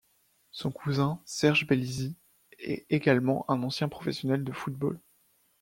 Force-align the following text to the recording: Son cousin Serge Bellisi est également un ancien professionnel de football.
Son 0.49 0.71
cousin 0.71 1.21
Serge 1.25 1.67
Bellisi 1.67 2.15
est 2.57 2.87
également 2.89 3.45
un 3.51 3.61
ancien 3.61 3.87
professionnel 3.87 4.43
de 4.43 4.51
football. 4.51 4.99